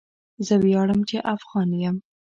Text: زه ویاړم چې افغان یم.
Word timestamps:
زه 0.45 0.53
ویاړم 0.63 0.99
چې 1.09 1.17
افغان 1.35 1.69
یم. 1.83 1.95